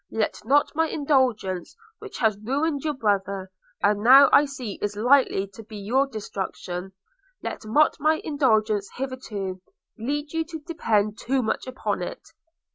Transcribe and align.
–Let 0.25 0.41
not 0.43 0.73
my 0.73 0.87
indulgence, 0.87 1.75
which 1.99 2.17
has 2.17 2.35
ruined 2.35 2.81
your 2.83 2.95
brother, 2.95 3.51
and 3.83 3.99
now 3.99 4.31
I 4.33 4.45
see 4.45 4.79
is 4.81 4.95
likely 4.95 5.45
to 5.49 5.61
be 5.61 5.77
your 5.77 6.07
destruction; 6.07 6.93
let 7.43 7.65
not 7.67 7.97
my 7.99 8.15
indulgence 8.23 8.89
hitherto, 8.95 9.61
lead 9.99 10.33
you 10.33 10.43
to 10.43 10.59
depend 10.61 11.19
too 11.19 11.43
much 11.43 11.67
upon 11.67 12.01
it. 12.01 12.31